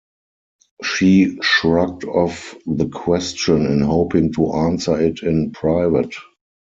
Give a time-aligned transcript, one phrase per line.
[0.81, 6.15] She shrugged off the question in hoping to answer it in private.